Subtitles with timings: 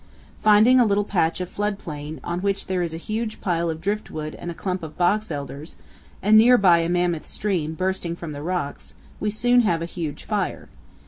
[0.41, 3.79] Finding a little patch of flood plain, on which there is a huge pile of
[3.79, 5.75] driftwood and a clump of box elders,
[6.23, 10.23] and near by a mammoth stream bursting from the rocks, we soon have a huge
[10.23, 10.69] fire.